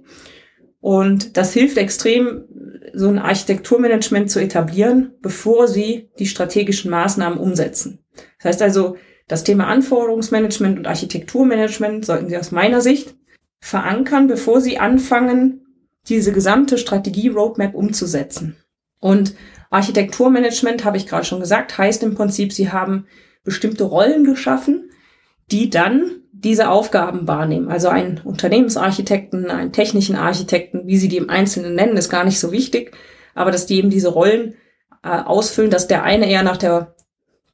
Und 0.79 1.37
das 1.37 1.53
hilft 1.53 1.77
extrem, 1.77 2.45
so 2.93 3.07
ein 3.07 3.19
Architekturmanagement 3.19 4.31
zu 4.31 4.39
etablieren, 4.39 5.13
bevor 5.21 5.67
sie 5.67 6.09
die 6.17 6.25
strategischen 6.25 6.89
Maßnahmen 6.89 7.37
umsetzen. 7.37 7.99
Das 8.37 8.45
heißt 8.45 8.61
also, 8.63 8.97
Das 9.31 9.45
Thema 9.45 9.67
Anforderungsmanagement 9.67 10.77
und 10.77 10.87
Architekturmanagement 10.87 12.05
sollten 12.05 12.27
Sie 12.27 12.37
aus 12.37 12.51
meiner 12.51 12.81
Sicht 12.81 13.15
verankern, 13.61 14.27
bevor 14.27 14.59
Sie 14.59 14.77
anfangen, 14.77 15.61
diese 16.09 16.33
gesamte 16.33 16.77
Strategie-Roadmap 16.77 17.73
umzusetzen. 17.73 18.57
Und 18.99 19.33
Architekturmanagement, 19.69 20.83
habe 20.83 20.97
ich 20.97 21.07
gerade 21.07 21.23
schon 21.23 21.39
gesagt, 21.39 21.77
heißt 21.77 22.03
im 22.03 22.13
Prinzip, 22.13 22.51
Sie 22.51 22.73
haben 22.73 23.05
bestimmte 23.45 23.85
Rollen 23.85 24.25
geschaffen, 24.25 24.91
die 25.49 25.69
dann 25.69 26.11
diese 26.33 26.67
Aufgaben 26.67 27.25
wahrnehmen. 27.25 27.69
Also 27.69 27.87
einen 27.87 28.19
Unternehmensarchitekten, 28.21 29.49
einen 29.49 29.71
technischen 29.71 30.17
Architekten, 30.17 30.87
wie 30.87 30.97
Sie 30.97 31.07
die 31.07 31.15
im 31.15 31.29
Einzelnen 31.29 31.73
nennen, 31.73 31.95
ist 31.95 32.09
gar 32.09 32.25
nicht 32.25 32.41
so 32.41 32.51
wichtig, 32.51 32.91
aber 33.33 33.51
dass 33.51 33.65
die 33.65 33.77
eben 33.77 33.91
diese 33.91 34.09
Rollen 34.09 34.55
äh, 35.05 35.07
ausfüllen, 35.07 35.71
dass 35.71 35.87
der 35.87 36.03
eine 36.03 36.29
eher 36.29 36.43
nach 36.43 36.57
der 36.57 36.95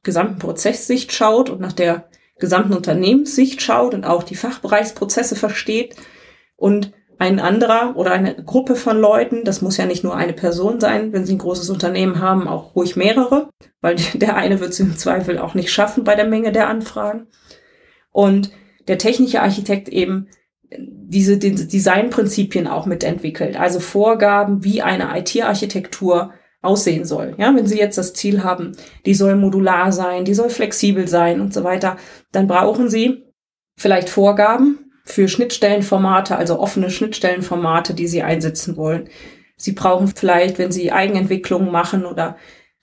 gesamten 0.08 0.38
Prozesssicht 0.38 1.12
schaut 1.12 1.50
und 1.50 1.60
nach 1.60 1.74
der 1.74 2.08
gesamten 2.38 2.72
Unternehmenssicht 2.72 3.60
schaut 3.60 3.92
und 3.92 4.06
auch 4.06 4.22
die 4.22 4.36
Fachbereichsprozesse 4.36 5.36
versteht 5.36 5.96
und 6.56 6.92
ein 7.18 7.40
anderer 7.40 7.94
oder 7.96 8.12
eine 8.12 8.34
Gruppe 8.42 8.74
von 8.74 8.98
Leuten, 8.98 9.44
das 9.44 9.60
muss 9.60 9.76
ja 9.76 9.84
nicht 9.84 10.02
nur 10.02 10.16
eine 10.16 10.32
Person 10.32 10.80
sein, 10.80 11.12
wenn 11.12 11.26
Sie 11.26 11.34
ein 11.34 11.38
großes 11.38 11.68
Unternehmen 11.68 12.20
haben, 12.20 12.48
auch 12.48 12.74
ruhig 12.74 12.96
mehrere, 12.96 13.50
weil 13.82 13.96
der 14.14 14.36
eine 14.36 14.60
wird 14.60 14.70
es 14.70 14.80
im 14.80 14.96
Zweifel 14.96 15.38
auch 15.38 15.52
nicht 15.52 15.70
schaffen 15.70 16.04
bei 16.04 16.14
der 16.14 16.26
Menge 16.26 16.52
der 16.52 16.68
Anfragen. 16.68 17.26
Und 18.12 18.50
der 18.86 18.96
technische 18.96 19.42
Architekt 19.42 19.90
eben 19.90 20.28
diese 20.70 21.36
Designprinzipien 21.38 22.66
auch 22.66 22.86
mitentwickelt, 22.86 23.60
also 23.60 23.78
Vorgaben, 23.78 24.64
wie 24.64 24.80
eine 24.80 25.18
IT-Architektur 25.18 26.32
aussehen 26.68 27.04
soll. 27.04 27.34
Ja, 27.38 27.54
wenn 27.54 27.66
Sie 27.66 27.78
jetzt 27.78 27.98
das 27.98 28.12
Ziel 28.12 28.44
haben, 28.44 28.72
die 29.06 29.14
soll 29.14 29.34
modular 29.36 29.90
sein, 29.90 30.24
die 30.24 30.34
soll 30.34 30.50
flexibel 30.50 31.08
sein 31.08 31.40
und 31.40 31.54
so 31.54 31.64
weiter, 31.64 31.96
dann 32.30 32.46
brauchen 32.46 32.90
Sie 32.90 33.24
vielleicht 33.76 34.08
Vorgaben 34.08 34.92
für 35.04 35.28
Schnittstellenformate, 35.28 36.36
also 36.36 36.60
offene 36.60 36.90
Schnittstellenformate, 36.90 37.94
die 37.94 38.06
Sie 38.06 38.22
einsetzen 38.22 38.76
wollen. 38.76 39.08
Sie 39.56 39.72
brauchen 39.72 40.08
vielleicht, 40.08 40.58
wenn 40.58 40.70
Sie 40.70 40.92
Eigenentwicklungen 40.92 41.72
machen 41.72 42.04
oder 42.04 42.36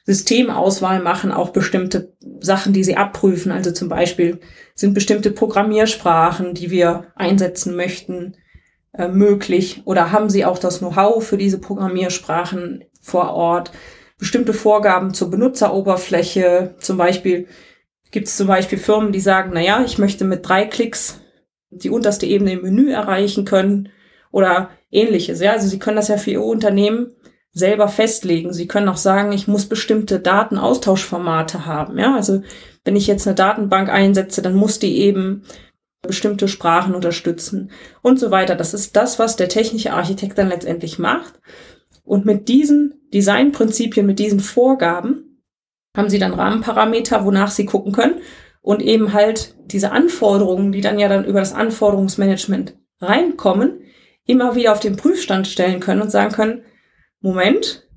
Systemauswahl 0.05 1.01
machen, 1.01 1.31
auch 1.31 1.49
bestimmte 1.49 2.13
Sachen, 2.39 2.73
die 2.73 2.83
Sie 2.83 2.97
abprüfen. 2.97 3.51
Also 3.51 3.71
zum 3.71 3.89
Beispiel 3.89 4.39
sind 4.73 4.93
bestimmte 4.93 5.31
Programmiersprachen, 5.31 6.53
die 6.53 6.69
wir 6.71 7.05
einsetzen 7.15 7.75
möchten, 7.75 8.35
äh, 8.97 9.07
möglich? 9.09 9.81
Oder 9.85 10.11
haben 10.11 10.29
Sie 10.29 10.45
auch 10.45 10.57
das 10.57 10.79
Know-how 10.79 11.25
für 11.25 11.37
diese 11.37 11.59
Programmiersprachen 11.59 12.83
vor 13.05 13.33
Ort, 13.33 13.71
bestimmte 14.17 14.53
Vorgaben 14.53 15.13
zur 15.13 15.29
Benutzeroberfläche. 15.29 16.75
Zum 16.79 16.97
Beispiel 16.97 17.47
gibt 18.11 18.27
es 18.27 18.35
zum 18.35 18.47
Beispiel 18.47 18.79
Firmen, 18.79 19.11
die 19.11 19.19
sagen, 19.19 19.51
na 19.53 19.61
ja, 19.61 19.83
ich 19.85 19.97
möchte 19.97 20.25
mit 20.25 20.47
drei 20.47 20.65
Klicks 20.65 21.21
die 21.69 21.89
unterste 21.89 22.25
Ebene 22.25 22.53
im 22.53 22.61
Menü 22.63 22.91
erreichen 22.91 23.45
können 23.45 23.89
oder 24.31 24.69
ähnliches. 24.91 25.39
Ja, 25.39 25.51
also 25.51 25.67
Sie 25.67 25.79
können 25.79 25.97
das 25.97 26.07
ja 26.07 26.17
für 26.17 26.31
Ihr 26.31 26.43
Unternehmen 26.43 27.11
selber 27.51 27.87
festlegen. 27.87 28.53
Sie 28.53 28.67
können 28.67 28.89
auch 28.89 28.97
sagen, 28.97 29.31
ich 29.31 29.47
muss 29.47 29.65
bestimmte 29.65 30.19
Datenaustauschformate 30.19 31.65
haben. 31.65 31.99
Ja, 31.99 32.15
also 32.15 32.41
wenn 32.83 32.95
ich 32.95 33.07
jetzt 33.07 33.27
eine 33.27 33.35
Datenbank 33.35 33.89
einsetze, 33.89 34.41
dann 34.41 34.55
muss 34.55 34.79
die 34.79 34.99
eben 34.99 35.43
bestimmte 36.01 36.47
Sprachen 36.47 36.95
unterstützen 36.95 37.71
und 38.01 38.19
so 38.19 38.31
weiter. 38.31 38.55
Das 38.55 38.73
ist 38.73 38.95
das, 38.95 39.19
was 39.19 39.35
der 39.35 39.49
technische 39.49 39.93
Architekt 39.93 40.37
dann 40.37 40.49
letztendlich 40.49 40.99
macht. 40.99 41.39
Und 42.05 42.25
mit 42.25 42.47
diesen 42.47 43.01
Designprinzipien, 43.13 44.05
mit 44.05 44.19
diesen 44.19 44.39
Vorgaben 44.39 45.41
haben 45.97 46.09
sie 46.09 46.19
dann 46.19 46.33
Rahmenparameter, 46.33 47.25
wonach 47.25 47.51
sie 47.51 47.65
gucken 47.65 47.91
können 47.91 48.21
und 48.61 48.81
eben 48.81 49.13
halt 49.13 49.55
diese 49.65 49.91
Anforderungen, 49.91 50.71
die 50.71 50.81
dann 50.81 50.99
ja 50.99 51.09
dann 51.09 51.25
über 51.25 51.39
das 51.39 51.53
Anforderungsmanagement 51.53 52.77
reinkommen, 53.01 53.81
immer 54.25 54.55
wieder 54.55 54.71
auf 54.71 54.79
den 54.79 54.95
Prüfstand 54.95 55.47
stellen 55.47 55.79
können 55.79 56.01
und 56.01 56.11
sagen 56.11 56.33
können, 56.33 56.63
Moment, 57.21 57.87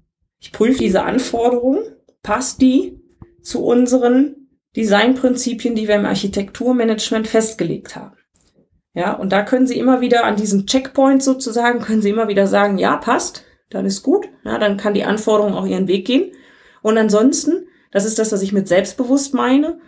ich 0.41 0.53
prüfe 0.53 0.79
diese 0.79 1.03
Anforderungen, 1.03 1.83
passt 2.23 2.61
die 2.63 3.01
zu 3.43 3.65
unseren 3.65 4.49
Designprinzipien, 4.77 5.75
die 5.75 5.89
wir 5.89 5.97
im 5.97 6.07
Architekturmanagement 6.07 7.27
festgelegt 7.27 7.97
haben. 7.97 8.17
Ja, 8.95 9.13
und 9.13 9.33
da 9.33 9.43
können 9.43 9.67
Sie 9.67 9.79
immer 9.79 10.01
wieder 10.01 10.25
an 10.25 10.37
diesen 10.37 10.67
Checkpoint 10.67 11.23
sozusagen, 11.23 11.81
können 11.81 12.03
Sie 12.03 12.11
immer 12.11 12.29
wieder 12.29 12.47
sagen, 12.47 12.79
ja, 12.79 12.97
passt, 12.97 13.45
dann 13.71 13.87
ist 13.87 14.03
gut. 14.03 14.29
Ja, 14.45 14.59
dann 14.59 14.77
kann 14.77 14.95
die 14.95 15.05
Anforderung 15.05 15.55
auch 15.55 15.67
ihren 15.67 15.89
Weg 15.89 16.07
gehen. 16.07 16.33
Und 16.83 16.97
ansonsten, 16.99 17.67
das 17.91 18.05
ist 18.05 18.19
das, 18.19 18.33
was 18.33 18.43
ich 18.43 18.53
mit 18.53 18.69
selbstbewusst 18.69 19.35
meine, 19.35 19.81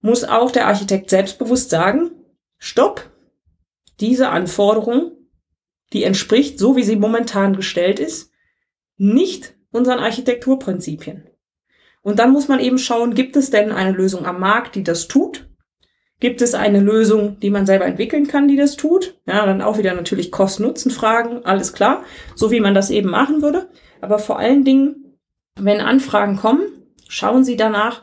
muss 0.00 0.24
auch 0.24 0.50
der 0.50 0.66
Architekt 0.66 1.10
selbstbewusst 1.10 1.70
sagen, 1.70 2.10
stopp, 2.58 3.10
diese 4.00 4.30
Anforderung, 4.30 5.12
die 5.92 6.04
entspricht, 6.04 6.58
so 6.58 6.76
wie 6.76 6.84
sie 6.84 6.96
momentan 6.96 7.54
gestellt 7.54 8.00
ist, 8.00 8.32
nicht 8.96 9.54
unseren 9.70 9.98
Architekturprinzipien. 9.98 11.28
Und 12.02 12.18
dann 12.18 12.32
muss 12.32 12.48
man 12.48 12.60
eben 12.60 12.78
schauen, 12.78 13.14
gibt 13.14 13.36
es 13.36 13.50
denn 13.50 13.72
eine 13.72 13.92
Lösung 13.92 14.24
am 14.24 14.40
Markt, 14.40 14.74
die 14.74 14.82
das 14.82 15.06
tut? 15.06 15.49
Gibt 16.20 16.42
es 16.42 16.54
eine 16.54 16.80
Lösung, 16.80 17.40
die 17.40 17.48
man 17.48 17.64
selber 17.64 17.86
entwickeln 17.86 18.28
kann, 18.28 18.46
die 18.46 18.56
das 18.56 18.76
tut? 18.76 19.18
Ja, 19.26 19.46
dann 19.46 19.62
auch 19.62 19.78
wieder 19.78 19.94
natürlich 19.94 20.30
Kosten-Nutzen-Fragen, 20.30 21.46
alles 21.46 21.72
klar, 21.72 22.04
so 22.34 22.50
wie 22.50 22.60
man 22.60 22.74
das 22.74 22.90
eben 22.90 23.08
machen 23.08 23.40
würde. 23.40 23.70
Aber 24.02 24.18
vor 24.18 24.38
allen 24.38 24.64
Dingen, 24.64 25.16
wenn 25.58 25.80
Anfragen 25.80 26.36
kommen, 26.36 26.60
schauen 27.08 27.42
Sie 27.42 27.56
danach, 27.56 28.02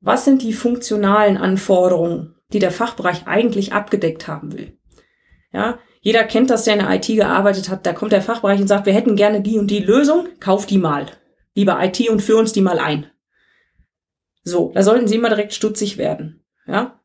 was 0.00 0.24
sind 0.24 0.42
die 0.42 0.54
funktionalen 0.54 1.36
Anforderungen, 1.36 2.36
die 2.54 2.58
der 2.58 2.70
Fachbereich 2.70 3.26
eigentlich 3.26 3.74
abgedeckt 3.74 4.28
haben 4.28 4.56
will. 4.56 4.78
Ja, 5.52 5.78
jeder 6.00 6.24
kennt 6.24 6.50
das, 6.50 6.64
der 6.64 6.74
in 6.74 6.80
der 6.80 6.94
IT 6.94 7.06
gearbeitet 7.06 7.68
hat. 7.68 7.84
Da 7.84 7.92
kommt 7.92 8.12
der 8.12 8.22
Fachbereich 8.22 8.60
und 8.60 8.68
sagt, 8.68 8.86
wir 8.86 8.92
hätten 8.92 9.16
gerne 9.16 9.42
die 9.42 9.58
und 9.58 9.70
die 9.70 9.80
Lösung, 9.80 10.28
kauf 10.40 10.64
die 10.64 10.78
mal. 10.78 11.06
Lieber 11.54 11.82
IT 11.82 12.08
und 12.08 12.22
führ 12.22 12.38
uns 12.38 12.52
die 12.52 12.60
mal 12.60 12.78
ein. 12.78 13.10
So, 14.44 14.70
da 14.74 14.82
sollten 14.82 15.08
Sie 15.08 15.16
immer 15.16 15.28
direkt 15.28 15.52
stutzig 15.52 15.98
werden. 15.98 16.44
Ja, 16.66 16.95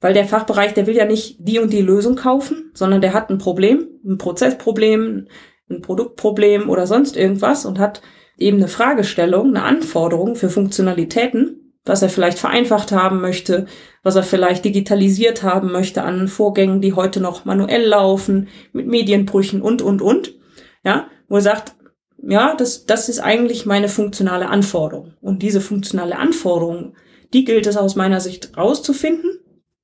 weil 0.00 0.14
der 0.14 0.24
Fachbereich, 0.24 0.74
der 0.74 0.86
will 0.86 0.96
ja 0.96 1.04
nicht 1.04 1.36
die 1.40 1.58
und 1.58 1.72
die 1.72 1.82
Lösung 1.82 2.16
kaufen, 2.16 2.70
sondern 2.74 3.00
der 3.00 3.14
hat 3.14 3.30
ein 3.30 3.38
Problem, 3.38 3.88
ein 4.04 4.18
Prozessproblem, 4.18 5.26
ein 5.70 5.82
Produktproblem 5.82 6.70
oder 6.70 6.86
sonst 6.86 7.16
irgendwas 7.16 7.66
und 7.66 7.78
hat 7.78 8.00
eben 8.38 8.58
eine 8.58 8.68
Fragestellung, 8.68 9.48
eine 9.48 9.64
Anforderung 9.64 10.36
für 10.36 10.50
Funktionalitäten, 10.50 11.74
was 11.84 12.02
er 12.02 12.10
vielleicht 12.10 12.38
vereinfacht 12.38 12.92
haben 12.92 13.20
möchte, 13.20 13.66
was 14.02 14.14
er 14.14 14.22
vielleicht 14.22 14.64
digitalisiert 14.64 15.42
haben 15.42 15.72
möchte 15.72 16.02
an 16.02 16.28
Vorgängen, 16.28 16.80
die 16.80 16.92
heute 16.92 17.20
noch 17.20 17.44
manuell 17.44 17.84
laufen, 17.84 18.48
mit 18.72 18.86
Medienbrüchen 18.86 19.60
und, 19.62 19.82
und, 19.82 20.00
und. 20.00 20.34
Ja, 20.84 21.08
wo 21.28 21.36
er 21.36 21.42
sagt, 21.42 21.74
ja, 22.22 22.54
das, 22.54 22.86
das 22.86 23.08
ist 23.08 23.20
eigentlich 23.20 23.66
meine 23.66 23.88
funktionale 23.88 24.48
Anforderung. 24.48 25.14
Und 25.20 25.42
diese 25.42 25.60
funktionale 25.60 26.16
Anforderung, 26.16 26.94
die 27.32 27.44
gilt 27.44 27.66
es 27.66 27.76
aus 27.76 27.96
meiner 27.96 28.20
Sicht 28.20 28.56
rauszufinden 28.56 29.38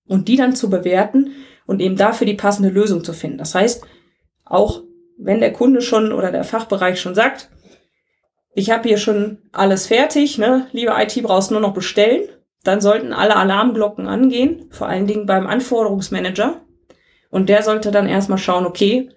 und 0.06 0.28
die 0.28 0.36
dann 0.36 0.54
zu 0.54 0.70
bewerten 0.70 1.32
und 1.66 1.80
eben 1.80 1.96
dafür 1.96 2.26
die 2.26 2.34
passende 2.34 2.68
Lösung 2.68 3.04
zu 3.04 3.12
finden. 3.12 3.38
Das 3.38 3.54
heißt, 3.54 3.84
auch 4.44 4.82
wenn 5.18 5.40
der 5.40 5.52
Kunde 5.52 5.80
schon 5.80 6.12
oder 6.12 6.30
der 6.30 6.44
Fachbereich 6.44 7.00
schon 7.00 7.14
sagt, 7.14 7.50
ich 8.54 8.70
habe 8.70 8.88
hier 8.88 8.98
schon 8.98 9.38
alles 9.52 9.86
fertig, 9.86 10.38
ne, 10.38 10.66
liebe 10.72 10.92
IT, 10.96 11.20
brauchst 11.22 11.50
nur 11.50 11.60
noch 11.60 11.74
bestellen, 11.74 12.28
dann 12.62 12.80
sollten 12.80 13.12
alle 13.12 13.36
Alarmglocken 13.36 14.06
angehen, 14.06 14.68
vor 14.70 14.88
allen 14.88 15.06
Dingen 15.06 15.26
beim 15.26 15.46
Anforderungsmanager. 15.46 16.60
Und 17.30 17.48
der 17.48 17.62
sollte 17.62 17.90
dann 17.90 18.08
erstmal 18.08 18.38
schauen, 18.38 18.64
okay, 18.64 19.10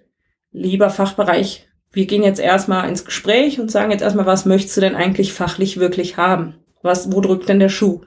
lieber 0.50 0.90
Fachbereich, 0.90 1.68
wir 1.92 2.06
gehen 2.06 2.22
jetzt 2.22 2.40
erstmal 2.40 2.88
ins 2.88 3.04
Gespräch 3.04 3.60
und 3.60 3.70
sagen 3.70 3.90
jetzt 3.90 4.02
erstmal, 4.02 4.26
was 4.26 4.44
möchtest 4.44 4.76
du 4.76 4.80
denn 4.80 4.96
eigentlich 4.96 5.32
fachlich 5.32 5.78
wirklich 5.78 6.16
haben? 6.16 6.56
Was, 6.82 7.12
wo 7.12 7.20
drückt 7.20 7.48
denn 7.48 7.60
der 7.60 7.70
Schuh? 7.70 8.02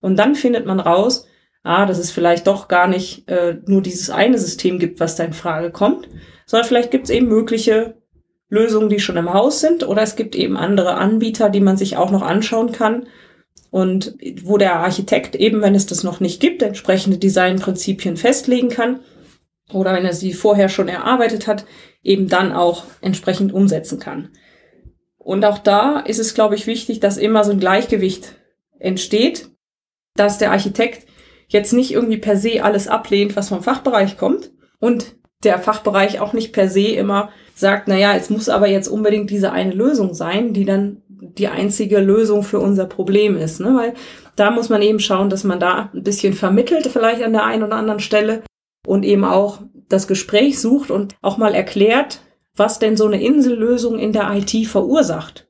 Und 0.00 0.16
dann 0.16 0.34
findet 0.34 0.66
man 0.66 0.80
raus, 0.80 1.26
ah, 1.66 1.84
dass 1.84 1.98
es 1.98 2.10
vielleicht 2.10 2.46
doch 2.46 2.68
gar 2.68 2.86
nicht 2.86 3.28
äh, 3.28 3.58
nur 3.66 3.82
dieses 3.82 4.08
eine 4.10 4.38
System 4.38 4.78
gibt, 4.78 5.00
was 5.00 5.16
da 5.16 5.24
in 5.24 5.32
Frage 5.32 5.70
kommt, 5.70 6.08
sondern 6.46 6.68
vielleicht 6.68 6.90
gibt 6.90 7.04
es 7.04 7.10
eben 7.10 7.26
mögliche 7.26 7.96
Lösungen, 8.48 8.88
die 8.88 9.00
schon 9.00 9.16
im 9.16 9.34
Haus 9.34 9.60
sind, 9.60 9.86
oder 9.86 10.02
es 10.02 10.14
gibt 10.14 10.36
eben 10.36 10.56
andere 10.56 10.94
Anbieter, 10.94 11.50
die 11.50 11.60
man 11.60 11.76
sich 11.76 11.96
auch 11.96 12.12
noch 12.12 12.22
anschauen 12.22 12.70
kann 12.70 13.08
und 13.70 14.16
wo 14.44 14.58
der 14.58 14.76
Architekt 14.76 15.34
eben, 15.34 15.60
wenn 15.60 15.74
es 15.74 15.86
das 15.86 16.04
noch 16.04 16.20
nicht 16.20 16.40
gibt, 16.40 16.62
entsprechende 16.62 17.18
Designprinzipien 17.18 18.16
festlegen 18.16 18.68
kann 18.68 19.00
oder 19.72 19.92
wenn 19.92 20.04
er 20.04 20.12
sie 20.12 20.34
vorher 20.34 20.68
schon 20.68 20.88
erarbeitet 20.88 21.48
hat, 21.48 21.66
eben 22.04 22.28
dann 22.28 22.52
auch 22.52 22.84
entsprechend 23.00 23.52
umsetzen 23.52 23.98
kann. 23.98 24.28
Und 25.18 25.44
auch 25.44 25.58
da 25.58 25.98
ist 25.98 26.20
es, 26.20 26.34
glaube 26.34 26.54
ich, 26.54 26.68
wichtig, 26.68 27.00
dass 27.00 27.16
immer 27.16 27.42
so 27.42 27.50
ein 27.50 27.58
Gleichgewicht 27.58 28.36
entsteht, 28.78 29.50
dass 30.14 30.38
der 30.38 30.52
Architekt 30.52 31.06
jetzt 31.48 31.72
nicht 31.72 31.92
irgendwie 31.92 32.18
per 32.18 32.36
se 32.36 32.62
alles 32.62 32.88
ablehnt, 32.88 33.36
was 33.36 33.48
vom 33.48 33.62
Fachbereich 33.62 34.18
kommt 34.18 34.50
und 34.78 35.16
der 35.44 35.58
Fachbereich 35.58 36.20
auch 36.20 36.32
nicht 36.32 36.52
per 36.52 36.68
se 36.68 36.88
immer 36.88 37.30
sagt, 37.54 37.88
na 37.88 37.96
ja, 37.96 38.14
es 38.14 38.30
muss 38.30 38.48
aber 38.48 38.68
jetzt 38.68 38.88
unbedingt 38.88 39.30
diese 39.30 39.52
eine 39.52 39.72
Lösung 39.72 40.14
sein, 40.14 40.52
die 40.52 40.64
dann 40.64 41.02
die 41.08 41.48
einzige 41.48 42.00
Lösung 42.00 42.42
für 42.42 42.58
unser 42.58 42.86
Problem 42.86 43.36
ist. 43.36 43.60
Ne? 43.60 43.74
Weil 43.74 43.94
da 44.34 44.50
muss 44.50 44.68
man 44.68 44.82
eben 44.82 45.00
schauen, 45.00 45.30
dass 45.30 45.44
man 45.44 45.60
da 45.60 45.90
ein 45.94 46.02
bisschen 46.02 46.34
vermittelt, 46.34 46.86
vielleicht 46.86 47.22
an 47.22 47.32
der 47.32 47.44
einen 47.44 47.62
oder 47.62 47.76
anderen 47.76 48.00
Stelle 48.00 48.42
und 48.86 49.04
eben 49.04 49.24
auch 49.24 49.60
das 49.88 50.06
Gespräch 50.06 50.60
sucht 50.60 50.90
und 50.90 51.14
auch 51.22 51.38
mal 51.38 51.54
erklärt, 51.54 52.20
was 52.54 52.78
denn 52.78 52.96
so 52.96 53.06
eine 53.06 53.22
Insellösung 53.22 53.98
in 53.98 54.12
der 54.12 54.30
IT 54.34 54.66
verursacht. 54.66 55.48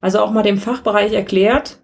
Also 0.00 0.20
auch 0.20 0.30
mal 0.30 0.42
dem 0.42 0.58
Fachbereich 0.58 1.12
erklärt, 1.12 1.80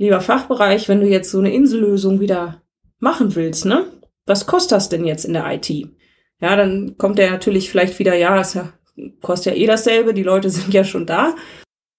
lieber 0.00 0.22
Fachbereich, 0.22 0.88
wenn 0.88 1.02
du 1.02 1.06
jetzt 1.06 1.30
so 1.30 1.38
eine 1.38 1.52
Insellösung 1.52 2.20
wieder 2.20 2.62
machen 2.98 3.34
willst, 3.34 3.66
ne? 3.66 3.84
Was 4.24 4.46
kostet 4.46 4.72
das 4.72 4.88
denn 4.88 5.04
jetzt 5.04 5.26
in 5.26 5.34
der 5.34 5.52
IT? 5.52 5.68
Ja, 6.40 6.56
dann 6.56 6.96
kommt 6.96 7.18
er 7.18 7.30
natürlich 7.30 7.70
vielleicht 7.70 7.98
wieder, 7.98 8.16
ja, 8.16 8.40
es 8.40 8.58
kostet 9.20 9.54
ja 9.54 9.60
eh 9.60 9.66
dasselbe, 9.66 10.14
die 10.14 10.22
Leute 10.22 10.48
sind 10.50 10.72
ja 10.72 10.84
schon 10.84 11.04
da. 11.04 11.34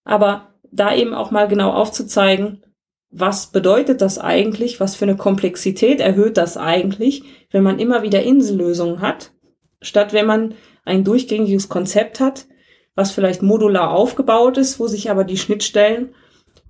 Aber 0.04 0.56
da 0.72 0.96
eben 0.96 1.14
auch 1.14 1.30
mal 1.30 1.48
genau 1.48 1.72
aufzuzeigen, 1.72 2.64
was 3.12 3.52
bedeutet 3.52 4.02
das 4.02 4.18
eigentlich, 4.18 4.80
was 4.80 4.96
für 4.96 5.06
eine 5.06 5.18
Komplexität 5.18 6.00
erhöht 6.00 6.38
das 6.38 6.58
eigentlich, 6.58 7.24
wenn 7.52 7.62
man 7.62 7.78
immer 7.78 8.02
wieder 8.02 8.24
Insellösungen 8.24 9.02
hat, 9.02 9.32
statt 9.80 10.12
wenn 10.12 10.26
man 10.26 10.56
ein 10.86 11.04
durchgängiges 11.04 11.70
Konzept 11.70 12.20
hat, 12.20 12.48
was 12.96 13.12
vielleicht 13.12 13.44
modular 13.44 13.92
aufgebaut 13.92 14.58
ist, 14.58 14.80
wo 14.80 14.88
sich 14.88 15.12
aber 15.12 15.24
die 15.24 15.38
Schnittstellen 15.38 16.16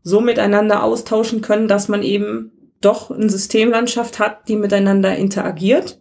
so 0.04 0.22
miteinander 0.22 0.84
austauschen 0.84 1.42
können, 1.42 1.68
dass 1.68 1.88
man 1.88 2.04
eben 2.04 2.52
doch 2.82 3.12
eine 3.12 3.30
Systemlandschaft 3.30 4.20
hat, 4.20 4.48
die 4.48 4.56
miteinander 4.56 5.16
interagiert 5.16 6.00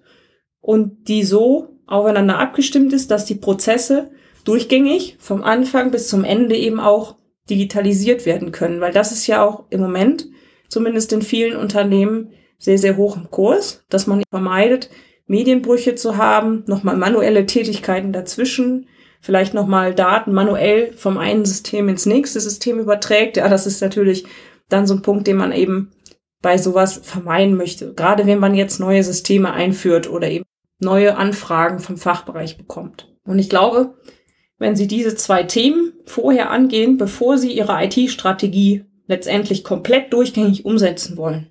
und 0.61 1.09
die 1.09 1.25
so 1.25 1.79
aufeinander 1.87 2.39
abgestimmt 2.39 2.93
ist, 2.93 3.11
dass 3.11 3.27
die 3.27 3.35
Prozesse 3.35 4.11
durchgängig 4.45 5.17
vom 5.19 5.43
Anfang 5.43 5.91
bis 5.91 6.09
zum 6.09 6.25
Ende 6.25 6.57
eben 6.57 6.81
auch 6.81 7.17
digitalisiert 7.51 8.27
werden 8.27 8.53
können, 8.53 8.81
weil 8.81 8.93
das 8.93 9.13
ist 9.13 9.27
ja 9.27 9.45
auch 9.45 9.65
im 9.71 9.81
Moment, 9.81 10.29
zumindest 10.69 11.13
in 11.13 11.23
vielen 11.23 11.57
Unternehmen, 11.57 12.31
sehr, 12.59 12.79
sehr 12.79 12.97
hoch 12.97 13.17
im 13.17 13.31
Kurs, 13.31 13.85
dass 13.89 14.07
man 14.07 14.23
vermeidet, 14.31 14.91
Medienbrüche 15.27 15.95
zu 15.95 16.17
haben, 16.17 16.65
nochmal 16.67 16.97
manuelle 16.97 17.47
Tätigkeiten 17.47 18.13
dazwischen, 18.13 18.87
vielleicht 19.21 19.55
nochmal 19.55 19.95
Daten 19.95 20.33
manuell 20.33 20.93
vom 20.93 21.19
einen 21.19 21.45
System 21.45 21.89
ins 21.89 22.07
nächste 22.07 22.41
System 22.41 22.79
überträgt. 22.79 23.37
Ja, 23.37 23.49
das 23.49 23.67
ist 23.67 23.81
natürlich 23.81 24.25
dann 24.69 24.87
so 24.87 24.95
ein 24.95 25.03
Punkt, 25.03 25.27
den 25.27 25.37
man 25.37 25.53
eben 25.53 25.93
bei 26.43 26.57
sowas 26.59 27.01
vermeiden 27.03 27.57
möchte. 27.57 27.93
Gerade 27.95 28.27
wenn 28.27 28.39
man 28.39 28.55
jetzt 28.55 28.81
neue 28.81 29.05
Systeme 29.05 29.53
einführt 29.53 30.09
oder 30.11 30.29
eben 30.29 30.45
neue 30.79 31.17
Anfragen 31.17 31.79
vom 31.81 31.99
Fachbereich 31.99 32.57
bekommt. 32.57 33.15
Und 33.25 33.39
ich 33.39 33.51
glaube, 33.51 33.95
wenn 34.59 34.77
Sie 34.77 34.87
diese 34.87 35.15
zwei 35.15 35.43
Themen 35.43 35.93
vorher 36.07 36.51
angehen, 36.51 36.97
bevor 36.97 37.39
Sie 37.39 37.53
Ihre 37.53 37.85
IT-Strategie 37.85 38.85
letztendlich 39.07 39.65
komplett 39.65 40.13
durchgängig 40.13 40.65
umsetzen 40.65 41.17
wollen, 41.17 41.51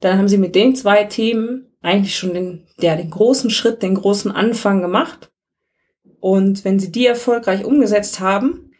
dann 0.00 0.18
haben 0.18 0.28
Sie 0.28 0.38
mit 0.38 0.54
den 0.54 0.76
zwei 0.76 1.04
Themen 1.04 1.74
eigentlich 1.80 2.16
schon 2.16 2.34
den, 2.34 2.66
der, 2.80 2.96
den 2.96 3.10
großen 3.10 3.50
Schritt, 3.50 3.82
den 3.82 3.94
großen 3.94 4.30
Anfang 4.30 4.80
gemacht. 4.80 5.30
Und 6.24 6.64
wenn 6.64 6.78
Sie 6.78 6.90
die 6.90 7.06
erfolgreich 7.06 7.66
umgesetzt 7.66 8.18
haben, 8.18 8.70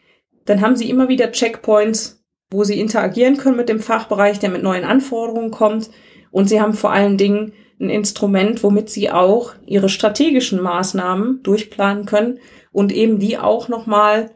dann 0.45 0.61
haben 0.61 0.75
Sie 0.75 0.89
immer 0.89 1.09
wieder 1.09 1.31
Checkpoints, 1.31 2.25
wo 2.49 2.63
Sie 2.63 2.79
interagieren 2.79 3.37
können 3.37 3.55
mit 3.55 3.69
dem 3.69 3.79
Fachbereich, 3.79 4.39
der 4.39 4.49
mit 4.49 4.63
neuen 4.63 4.83
Anforderungen 4.83 5.51
kommt. 5.51 5.91
Und 6.31 6.49
Sie 6.49 6.59
haben 6.59 6.73
vor 6.73 6.91
allen 6.91 7.19
Dingen 7.19 7.53
ein 7.79 7.91
Instrument, 7.91 8.63
womit 8.63 8.89
Sie 8.89 9.11
auch 9.11 9.53
Ihre 9.67 9.89
strategischen 9.89 10.59
Maßnahmen 10.59 11.43
durchplanen 11.43 12.07
können 12.07 12.39
und 12.71 12.91
eben 12.91 13.19
die 13.19 13.37
auch 13.37 13.67
nochmal 13.67 14.31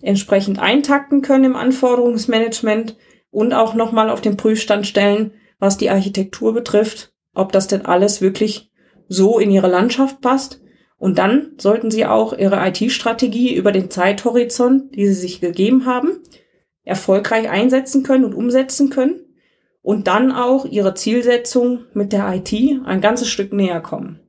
entsprechend 0.00 0.58
eintakten 0.58 1.20
können 1.20 1.44
im 1.44 1.56
Anforderungsmanagement 1.56 2.96
und 3.30 3.52
auch 3.52 3.74
nochmal 3.74 4.08
auf 4.08 4.22
den 4.22 4.38
Prüfstand 4.38 4.86
stellen, 4.86 5.34
was 5.58 5.76
die 5.76 5.90
Architektur 5.90 6.54
betrifft, 6.54 7.12
ob 7.34 7.52
das 7.52 7.66
denn 7.66 7.84
alles 7.84 8.22
wirklich 8.22 8.70
so 9.06 9.38
in 9.38 9.50
ihre 9.50 9.68
Landschaft 9.68 10.22
passt. 10.22 10.62
Und 11.02 11.18
dann 11.18 11.54
sollten 11.58 11.90
Sie 11.90 12.06
auch 12.06 12.32
Ihre 12.32 12.64
IT-Strategie 12.64 13.56
über 13.56 13.72
den 13.72 13.90
Zeithorizont, 13.90 14.94
die 14.94 15.08
Sie 15.08 15.14
sich 15.14 15.40
gegeben 15.40 15.84
haben, 15.84 16.20
erfolgreich 16.84 17.50
einsetzen 17.50 18.04
können 18.04 18.24
und 18.24 18.36
umsetzen 18.36 18.88
können 18.88 19.16
und 19.82 20.06
dann 20.06 20.30
auch 20.30 20.64
Ihre 20.64 20.94
Zielsetzung 20.94 21.86
mit 21.92 22.12
der 22.12 22.32
IT 22.32 22.52
ein 22.84 23.00
ganzes 23.00 23.28
Stück 23.28 23.52
näher 23.52 23.80
kommen. 23.80 24.20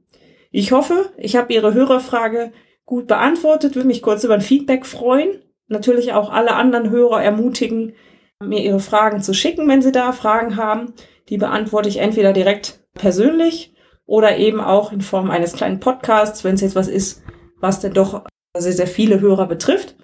Ich 0.49 0.71
hoffe, 0.71 1.11
ich 1.15 1.35
habe 1.35 1.53
Ihre 1.53 1.75
Hörerfrage 1.75 2.51
gut 2.85 3.05
beantwortet. 3.05 3.75
Würde 3.75 3.87
mich 3.87 4.01
kurz 4.01 4.23
über 4.23 4.33
ein 4.33 4.41
Feedback 4.41 4.87
freuen. 4.87 5.43
Natürlich 5.67 6.13
auch 6.13 6.31
alle 6.31 6.55
anderen 6.55 6.89
Hörer 6.89 7.21
ermutigen, 7.21 7.93
mir 8.39 8.63
ihre 8.63 8.79
Fragen 8.79 9.21
zu 9.21 9.35
schicken, 9.35 9.67
wenn 9.67 9.83
sie 9.83 9.91
da 9.91 10.11
Fragen 10.11 10.57
haben. 10.57 10.93
Die 11.29 11.37
beantworte 11.37 11.87
ich 11.87 11.97
entweder 11.97 12.33
direkt 12.33 12.79
persönlich 12.95 13.72
oder 14.05 14.37
eben 14.37 14.59
auch 14.59 14.91
in 14.91 15.01
Form 15.01 15.31
eines 15.31 15.53
kleinen 15.53 15.79
Podcasts, 15.79 16.43
wenn 16.43 16.55
es 16.55 16.61
jetzt 16.61 16.75
was 16.75 16.87
ist, 16.87 17.23
was 17.59 17.79
denn 17.79 17.93
doch 17.93 18.23
sehr, 18.55 18.73
sehr 18.73 18.87
viele 18.87 19.19
Hörer 19.19 19.47
betrifft. 19.47 19.95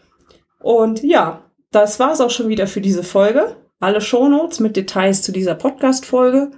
Und 0.60 1.04
ja, 1.04 1.46
das 1.72 2.00
war 2.00 2.12
es 2.12 2.22
auch 2.22 2.32
schon 2.32 2.50
wieder 2.50 2.68
für 2.68 2.82
diese 2.82 3.04
Folge. 3.04 3.56
Alle 3.80 4.02
Shownotes 4.02 4.60
mit 4.60 4.76
Details 4.76 5.22
zu 5.22 5.32
dieser 5.32 5.56
Podcast-Folge 5.56 6.52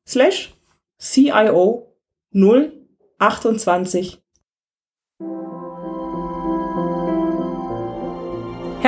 slash 0.08 0.56
CIO 1.00 1.94
028. 2.34 4.20